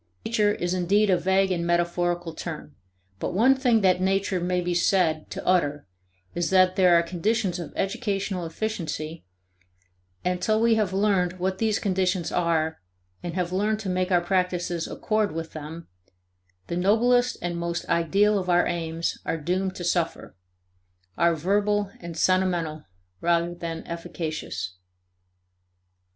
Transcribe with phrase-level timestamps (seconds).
[0.25, 2.75] "Nature" is indeed a vague and metaphorical term,
[3.19, 5.85] but one thing that "Nature" may be said to utter
[6.33, 9.23] is that there are conditions of educational efficiency,
[10.25, 12.81] and that till we have learned what these conditions are
[13.21, 15.87] and have learned to make our practices accord with them,
[16.65, 20.35] the noblest and most ideal of our aims are doomed to suffer
[21.15, 22.85] are verbal and sentimental
[23.21, 24.77] rather than efficacious.